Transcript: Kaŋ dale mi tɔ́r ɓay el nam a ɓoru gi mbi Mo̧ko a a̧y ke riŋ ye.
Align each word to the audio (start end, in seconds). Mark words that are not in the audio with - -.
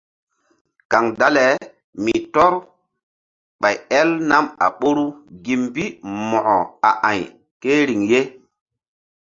Kaŋ 0.91 1.05
dale 1.19 1.45
mi 2.03 2.13
tɔ́r 2.33 2.53
ɓay 3.61 3.75
el 3.99 4.09
nam 4.29 4.45
a 4.65 4.67
ɓoru 4.79 5.05
gi 5.43 5.53
mbi 5.63 5.83
Mo̧ko 6.29 6.57
a 6.89 6.91
a̧y 7.09 7.21
ke 7.61 7.71
riŋ 7.87 8.01
ye. 8.11 8.19